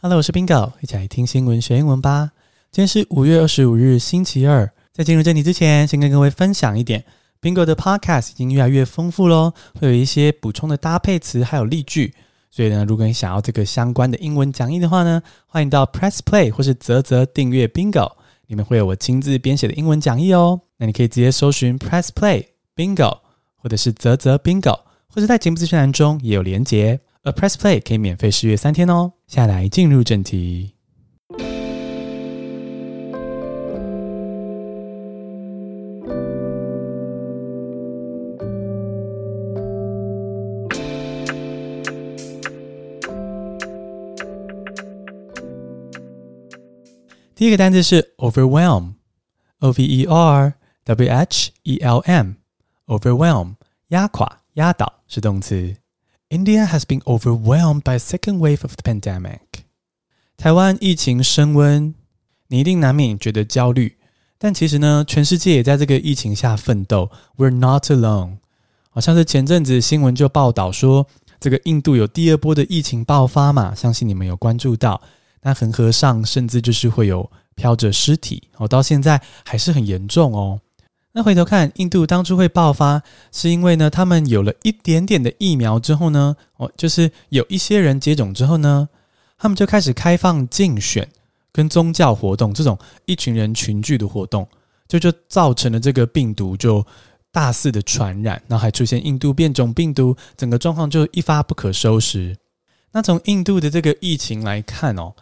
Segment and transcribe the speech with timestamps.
[0.00, 2.30] Hello，我是 Bingo，一起来听新闻学英文吧。
[2.70, 4.72] 今天是五月二十五日，星期二。
[4.92, 7.04] 在进入正题之前，先跟各位分享一点
[7.42, 12.14] ，Bingo 的 Podcast 已经越来越丰富喽，会有一些补充的搭配词，还有例句。
[12.48, 18.12] 所以呢，如果你想要这个相关的英文讲义的话呢，欢迎到 Press Play 或是泽泽订阅 Bingo，
[18.46, 20.60] 里面会有我亲自编写的英文讲义哦。
[20.76, 22.44] 那你可以直接搜寻 Press Play
[22.76, 23.18] Bingo，
[23.56, 24.78] 或者是泽泽 Bingo，
[25.12, 27.00] 或者在节目资讯栏中也有连结。
[27.24, 29.14] 而 Press Play 可以免费试阅三天哦。
[29.28, 30.72] 下来进入正题。
[47.34, 50.54] 第一个单词是 overwhelm，O V E R
[50.84, 53.56] W H E L M，overwhelm，
[53.88, 55.76] 压垮、压倒是动词。
[56.30, 59.64] India has been overwhelmed by a second wave of the pandemic。
[60.36, 61.94] 台湾疫情升温，
[62.48, 63.96] 你一定难免觉得焦虑，
[64.36, 67.10] 但其实呢，全世界也在这个疫情下奋斗。
[67.38, 68.36] We're not alone。
[68.90, 71.06] 好像是前阵子新闻就报道说，
[71.40, 75.00] 这个印度有第二波的疫情爆发嘛，相信你们有关注到。
[75.40, 80.60] 那恒河上甚至就是会有飘着尸体，哦，到现在还是很严重哦。
[81.12, 88.88] 那回头看，印度当初会爆发，是因为呢，他们有了一点点的疫苗之后呢，哦，就是有一些人接种之后呢，
[89.38, 91.08] 他们就开始开放竞选
[91.50, 94.46] 跟宗教活动这种一群人群聚的活动，
[94.86, 96.86] 就就造成了这个病毒就
[97.32, 102.36] 大肆的传染，然后还出现印度变种病毒，整个状况就一发不可收拾。
[102.92, 105.14] 那从印度的这个疫情来看哦。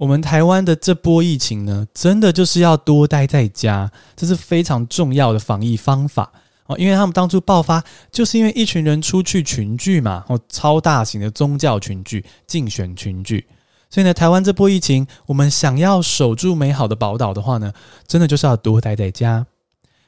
[0.00, 6.32] 我们台湾的这波疫情呢，真的就是要多待在家，这是非常重要的防疫方法
[6.64, 6.76] 哦。
[6.78, 13.46] 因为他们当初爆发，就是因为一群人出去群聚嘛，哦，超大型的宗教群聚、竞选群聚，
[13.90, 17.74] 所以呢，台湾这波疫情，我们想要守住美好的宝岛的话呢，
[18.06, 19.44] 真的就是要多待在家，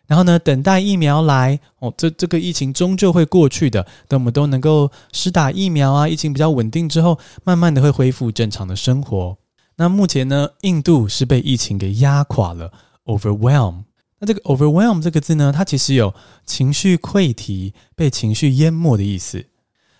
[0.06, 9.36] 然后呢，等待疫苗来哦，这这个疫情终究会过去的，等我们都能够施打疫苗啊，疫情比较稳定之后，慢慢的会恢复正常的生活。
[9.76, 12.72] 那目前呢，印度是被疫情给压垮了
[13.04, 13.84] ，overwhelm。
[14.18, 16.14] 那这个 overwhelm 这个字呢，它其实有
[16.46, 19.46] 情绪溃堤、被情绪淹没的意思。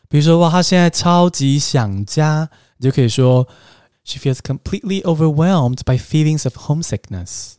[0.08, 3.48] 比如说，哇，他现在超级想家，你就可以说
[4.04, 7.54] ，She feels completely overwhelmed by feelings of homesickness。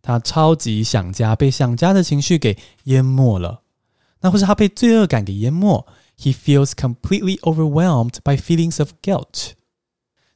[0.00, 3.62] 他超级想家，被想家的情绪给淹没了。
[4.20, 5.86] 那或是他被罪恶感给淹没
[6.18, 9.50] ，He feels completely overwhelmed by feelings of guilt。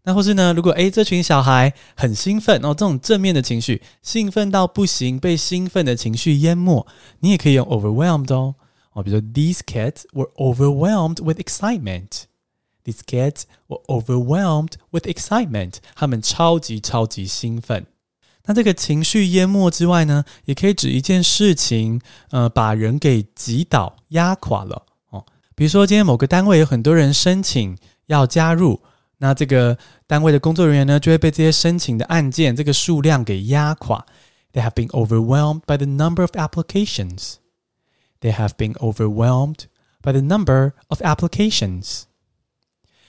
[0.08, 0.54] 那或是呢？
[0.54, 6.86] 如果诶，这群小孩很兴奋然哦，这种正面的情绪，兴奋到不行，被兴奋的情绪淹没，
[7.20, 8.54] 你也可以用 overwhelmed 哦。
[8.94, 12.22] 哦，比如说，These kids were overwhelmed with excitement.
[12.84, 15.74] These kids were overwhelmed with excitement.
[15.94, 17.84] 他们超级超级兴奋。
[18.46, 25.26] 那这个情绪淹没之外呢，也可以指一件事情，呃，把人给挤倒、压垮了哦。
[25.54, 27.76] 比如说，今天某个单位有很多人申请
[28.06, 28.80] 要加入。
[29.20, 34.06] 那这个单位的工作人员呢，就会被这些申请的案件这个数量给压垮。
[34.52, 37.34] They have been overwhelmed by the number of applications.
[38.20, 39.64] They have been overwhelmed
[40.00, 42.02] by the number of applications.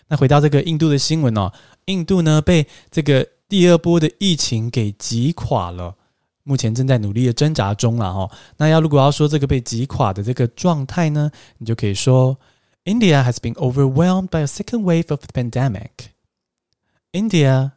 [0.07, 1.53] 那回到这个印度的新闻哦，
[1.85, 5.95] 印度呢被这个第二波的疫情给击垮了，
[6.43, 8.31] 目前正在努力的挣扎中了哈。
[8.57, 12.35] 那要如果要说这个被击垮的这个状态呢，你就可以说。
[12.84, 16.12] India has been overwhelmed by a second wave of the pandemic.
[17.12, 17.72] India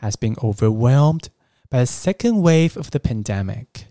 [0.00, 1.30] has been overwhelmed
[1.68, 3.88] by a second wave of the pandemic.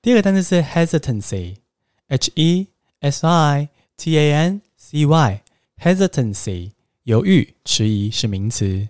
[0.00, 2.68] 第二个单词是 hesitancy，h e
[3.00, 8.88] s i t a n c y，hesitancy 犹豫、迟疑是名词。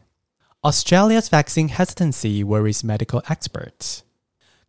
[0.61, 4.03] Australia's vaccine hesitancy worries medical experts.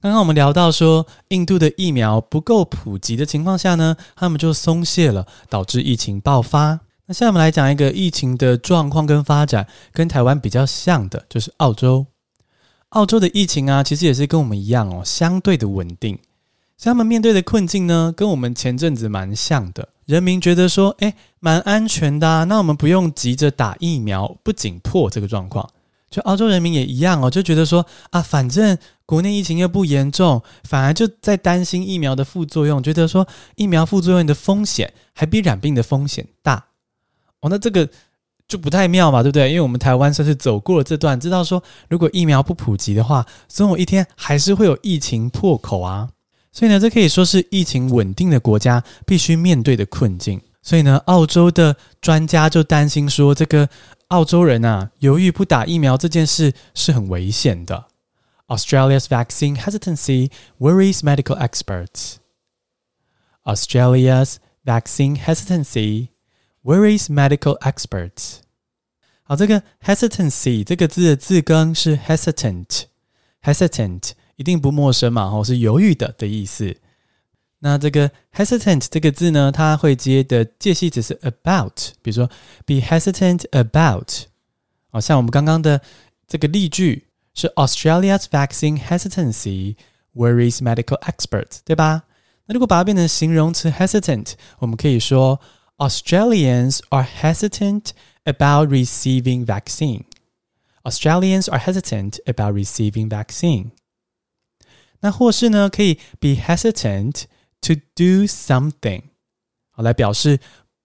[0.07, 6.79] 刚刚我们聊到说，印度的疫苗不够普及的情况下呢，他们就松懈了，导致疫情爆发。
[7.07, 12.07] 那现在我们来讲一个疫情的状况跟发展，跟台湾比较像的，就是澳洲。
[12.91, 16.17] 澳洲的疫情啊，其实也是跟我们一样哦，相对的稳定。
[16.79, 19.89] 像他们面对的困境呢，跟我们前阵子蛮像的。
[20.05, 25.69] 人民觉得说，诶，蛮安全的啊，那我们不用急着打疫苗，不紧迫这个状况。
[26.09, 36.67] 就澳洲人民也一样哦，就觉得说啊，反正国内疫情又不严重，反而就在担心疫苗的副作用，觉得说疫苗副作用的风险还比染病的风险大
[37.41, 37.89] 哦，那这个
[38.49, 39.49] 就不太妙嘛，对不对？
[39.49, 46.11] 因为我们台湾算是走过了这段，知道说如果疫苗不普及的话，总有一天还是会有疫情破口啊。
[46.51, 50.41] 所以呢，这可以说是疫情稳定的国家必须面对的困境。
[50.63, 53.69] 所以呢，澳洲的专家就担心说，这个
[54.09, 57.85] 澳洲人啊，犹豫不打疫苗这件事是很危险的。
[58.48, 60.30] Australia's vaccine hesitancy
[60.60, 62.20] worries medical experts.
[63.46, 66.10] Australia's vaccine hesitancy
[66.64, 68.40] worries medical experts.
[69.24, 76.76] 好，这个 hesitancy 这个字的字根是 hesitant，hesitant 一定不陌生嘛，吼，是犹豫的的意思。
[77.60, 82.28] 那这个 hesitant 这个字呢，它会接的介系词是 about，比如说
[82.66, 84.24] be hesitant about，
[84.90, 85.82] 好像我们刚刚的
[86.28, 87.05] 这个例句
[87.36, 89.76] 是 Australia's vaccine hesitancy
[90.14, 92.04] worries medical experts，对吧？
[92.46, 95.40] 那如果把它变成形容词 hesitant，我们可以说
[95.78, 97.90] Australians are hesitant
[98.24, 103.72] about receiving vaccine。Australians are hesitant about receiving vaccine。
[105.02, 109.04] 那或是呢，可以 be hesitant。To do something，
[109.70, 110.40] 好，来表示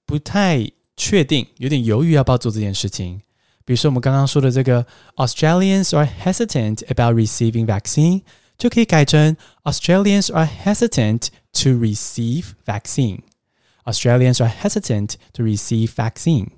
[0.04, 3.22] 不太确定，有点犹豫要不要做这件事情。
[3.70, 4.86] 比如说我们刚刚说的这个
[5.16, 8.22] Australians are hesitant about receiving vaccine，
[8.56, 16.48] 就可以改成 Australians are hesitant to receive vaccine。Australians are hesitant to receive vaccine。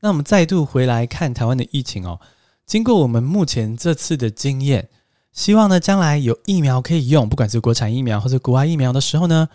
[0.00, 2.20] 那我们再度回来看台湾的疫情哦，
[2.66, 4.88] 经过我们目前这次的经验。
[5.32, 9.48] 希望呢，将来有疫苗可以用，不管是国产疫苗或者国外疫苗的时候呢，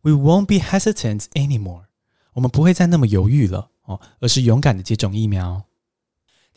[0.00, 1.82] we won't be hesitant anymore。
[2.32, 5.62] 我们不会再那么犹豫了哦，而是勇敢的接种疫苗。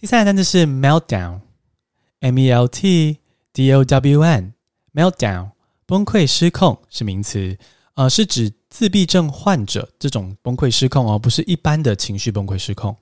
[0.04, 3.20] 第三个单词是 meltdown，m e l t
[3.54, 5.52] d o w n，meltdown，
[5.86, 7.56] 崩溃失控是名词，
[7.94, 12.94] 呃，是指自闭症患者这种崩溃失控哦，不是一般的情绪崩溃失控。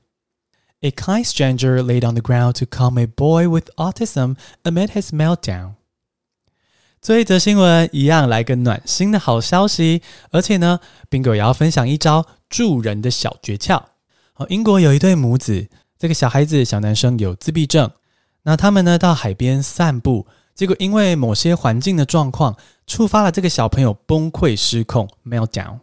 [0.83, 5.09] A kind stranger laid on the ground to calm a boy with autism amid his
[5.09, 5.73] meltdown。
[7.01, 10.79] 这一则新闻一样来个暖心的好消息，而且呢
[11.11, 13.87] ，Bingo 也要分享一招助人的小诀窍。
[14.35, 15.69] 哦，英国有一对母子，
[16.03, 17.89] 这个小孩子小男生有自闭症，
[18.43, 22.57] 那他们呢到海边散步，结果因为某些环境的状况，
[22.89, 25.79] 触发了这个小朋友崩溃失控 meltdown。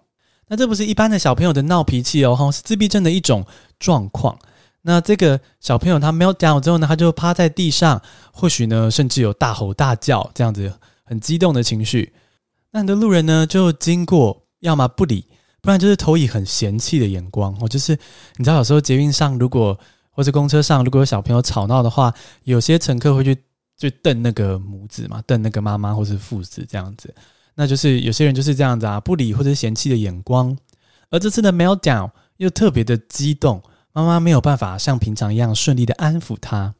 [0.49, 3.45] 那这不是一般的小朋友的闹脾气哦，哈，是自闭症的一种
[3.79, 4.37] 状况。
[4.81, 8.01] 那这个小朋友他 melt down 之后呢，他就趴在地上，
[8.33, 10.69] 或许呢，甚至有大吼大叫这样子
[11.05, 12.11] 很激动的情绪。
[12.71, 15.25] 那很多路人呢就经过，要么不理，
[15.61, 17.55] 不然就是投以很嫌弃的眼光。
[17.61, 17.97] 哦，就是
[18.35, 19.79] 你知道，有时候捷运上如果
[20.19, 22.13] 或是公车上如果有小朋友吵闹的话，
[22.43, 23.33] 有些乘客会去
[23.77, 27.15] 就瞪那个母子嘛，瞪那个妈妈或是父子这样子。
[27.55, 30.57] 那就是有些人就是这样子啊，不理或者嫌弃的眼光。
[31.09, 33.63] 而这次的 melt down 又特别的激动。
[33.93, 36.75] 妈妈没有办法像平常一样顺利的安抚他，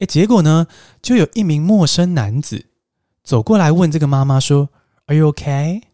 [0.00, 0.66] 诶，结果呢，
[1.00, 2.66] 就有一名陌生男子
[3.24, 4.68] 走过来问这个妈妈说
[5.06, 5.84] ：“Are you okay？”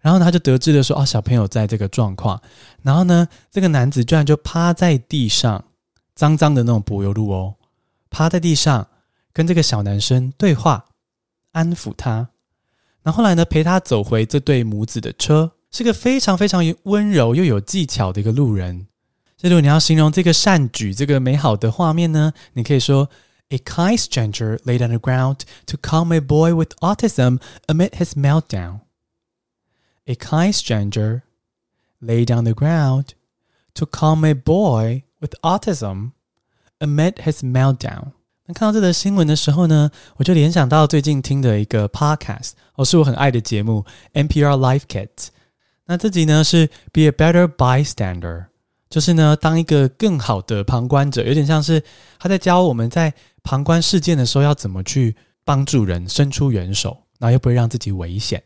[0.00, 2.42] 然后他就得知了说：“哦，小朋友在这个状况。”
[2.84, 5.64] 然后呢，这个男子居然就趴在地上，
[6.18, 7.54] 脏脏的那种柏油路哦，
[8.10, 8.88] 趴在地上
[9.32, 10.84] 跟这个小男生对话，
[11.52, 12.30] 安抚他。
[13.04, 18.88] 那后来呢，陪他走回这对母子的车，是个非常非常温柔又有技巧的一个路人。
[19.36, 23.08] 这如果你要形容这个善举、这个美好的画面呢，你可以说
[23.50, 27.38] ：A kind stranger laid on the ground to calm a boy with autism
[27.68, 28.80] amid his meltdown.
[30.06, 31.22] A kind stranger
[32.00, 33.10] laid on the ground
[33.74, 36.10] to calm a boy with autism
[36.78, 38.12] amid his meltdown.
[38.46, 43.84] 那看到这则新闻的时候呢，我就联想到最近听的一个 podcast，哦，是我很爱的节目
[44.14, 45.28] NPR Life Kit。
[45.86, 48.46] 那这集呢是 Be a Better Bystander。
[48.90, 51.82] 就是呢，当一个更好的旁观者，有点像是
[52.18, 58.42] 他在教我们在旁观事件的时候要怎么去帮助人，伸出援手，然后又不会让自己危险。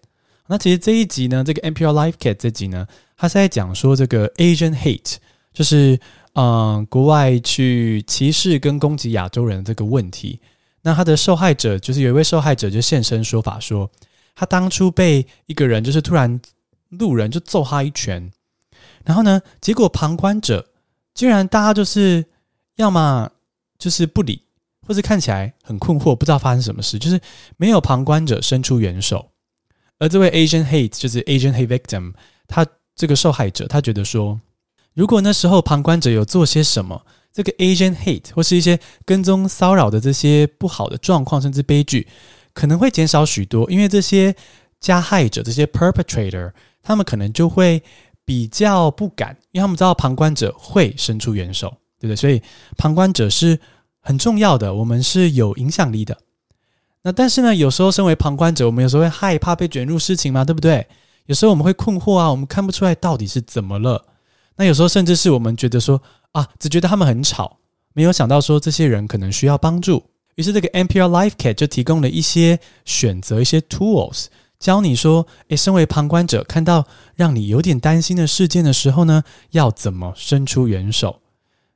[0.48, 2.84] 那其实这一集呢，这个 NPR Life Kit 这集呢，
[3.16, 5.14] 他是在讲说这个 Asian Hate，
[5.52, 5.96] 就是
[6.34, 10.40] 嗯，国外去歧视跟攻击亚洲人这个问题。
[10.82, 13.90] 那他的受害者就是有一位受害者就现身说法说，
[14.34, 16.40] 他当初被一个人就是突然
[16.88, 18.30] 路人就揍他一拳。
[19.04, 20.70] 然后呢，结果旁观者
[21.14, 22.24] 居然大家就是
[22.76, 23.30] 要么
[23.78, 24.42] 就是不理，
[24.86, 27.20] 或是看起来很困惑，不知道发生什么事，就是
[27.56, 29.30] 没有旁观者伸出援手。
[29.98, 32.14] 而这位 Asian hate 就是 Asian hate victim，
[32.48, 34.40] 他这个受害者，他觉得说，
[34.94, 42.06] 如果那时候旁观者有做些什么，这个 Asian hate 或是一些跟踪骚扰的这些不好的状况，甚至悲剧，
[42.52, 44.34] 可能会减少许多，因为这些
[44.80, 47.82] 加害者、这些 perpetrator，他们可能就会。
[48.24, 51.68] 比较不敢，因为他们知道旁观者会伸出援手，
[51.98, 52.16] 对不对？
[52.16, 52.40] 所以
[52.78, 53.58] 旁观者是
[53.98, 56.16] 很重要的，我们是有影响力的。
[57.02, 60.86] 那但是呢，有时候身为旁观者，我们有时候会害怕被卷入事情嘛，对不对？
[61.26, 64.06] 有时候我们会困惑啊，我们看不出来到底是怎么了。
[64.56, 66.00] 那有时候甚至是我们觉得说
[66.32, 67.58] 啊，只觉得他们很吵，
[67.94, 70.02] 没有想到说这些人可能需要帮助。
[70.36, 74.26] 于是这个 NPR Life Kit 就提供了一些选择，一些 tools，
[74.58, 81.20] 教你说，诶，身为旁观者，看到让你有点担心的事件的时候呢，要怎么伸出援手。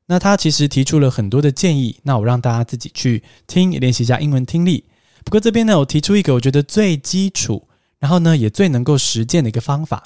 [0.06, 4.84] 那他其实提出了很多的建议，那我让大家自己去听，练习一下英文听力。
[5.24, 7.66] 不过这边呢，我提出一个我觉得最基础，
[7.98, 10.04] 然后呢也最能够实践的一个方法，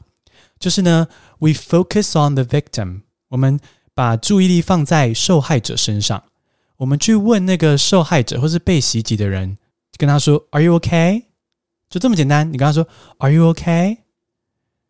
[0.60, 3.58] 就是呢，we focus on the victim，我们
[3.94, 6.22] 把注意力放在受害者身上。
[6.76, 9.56] 我们去问那个受害者或是被袭击的人，
[9.96, 11.24] 跟他说 “Are you okay？”
[11.88, 12.46] 就这么简单。
[12.52, 12.86] 你跟他说
[13.18, 13.96] “Are you okay？”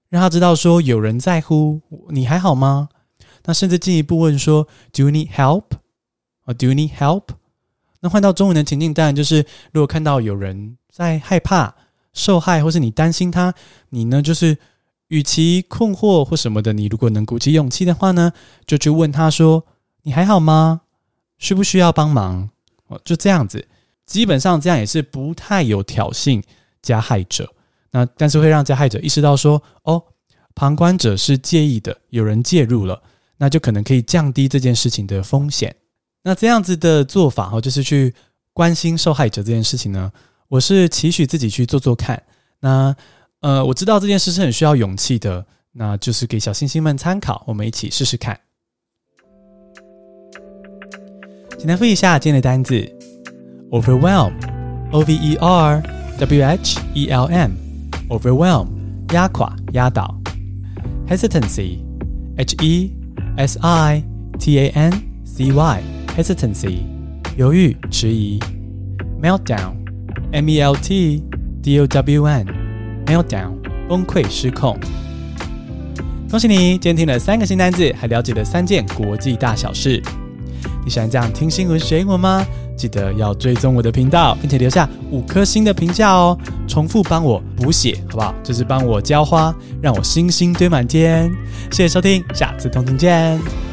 [0.09, 2.89] 让他知道说有人在乎你，还好吗？
[3.45, 5.65] 那甚至进一步问说 “Do you need help？”
[6.45, 7.29] 啊，“Do you need help？”
[8.01, 11.77] 那换到中文的情境，当然就是如果看到有人在害怕、
[12.13, 13.55] 受害，或是你担心他，
[13.91, 14.59] 你呢就是
[15.11, 18.33] 与其困惑或什么的，你如果能鼓起勇气的话呢，
[18.65, 19.65] 就去问他说
[20.03, 20.81] ：“你还好吗？”
[21.39, 22.49] 需不需要帮忙？
[22.87, 23.67] 哦，就这样子，
[24.07, 26.43] 基本上这样也是不太有挑衅
[26.83, 27.53] 加害者。
[27.91, 30.01] 那但是会让加害者意识到说，哦，
[30.55, 33.03] 旁观者是介意的，有人介入了，
[33.39, 35.75] 那就可能可以降低这件事情的风险。
[36.23, 38.15] 那这样子的做法，哦，就是去
[38.53, 40.13] 关心受害者这件事情呢，
[40.47, 42.23] 我是期许自己去做做看。
[42.61, 42.95] 那
[43.41, 48.39] 呃，我知道这件事是很需要勇气的，那就是给小星星们参考，我们一起试试看。
[51.57, 52.87] 简单复习一下今天的单字
[53.71, 55.83] ：overwhelm，o v e r
[56.19, 58.69] w h e l m，overwhelm，
[59.15, 60.15] 压垮、压倒
[61.09, 62.93] ；hesitancy，h e
[63.39, 64.03] s i
[64.39, 64.93] t a n
[65.25, 66.81] c y，hesitancy，
[67.39, 68.39] 犹豫、迟疑
[69.23, 71.25] ；meltdown，M E L T
[71.63, 72.60] D O W N
[73.11, 73.55] Meltdown，
[73.89, 74.79] 崩溃、失控。
[76.31, 80.01] 恭喜你，今天听了三个新单字，还了解了三件国际大小事。
[80.85, 82.47] 你喜欢这样听新闻学英文吗？
[82.77, 86.39] 记得要追踪我的频道，并且留下五颗星的评价哦。
[86.69, 88.33] 重复帮我补写，好不好？
[88.45, 89.53] 就是帮我浇花，
[89.83, 91.29] 让我星星堆满天。
[91.73, 93.70] 谢谢收听，下次同听见。